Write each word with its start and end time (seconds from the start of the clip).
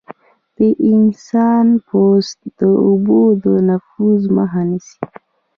د 0.57 0.59
انسان 0.91 1.67
پوست 1.87 2.39
د 2.59 2.61
اوبو 2.87 3.21
د 3.43 3.45
نفوذ 3.69 4.21
مخه 4.37 4.61
نیسي. 4.69 4.97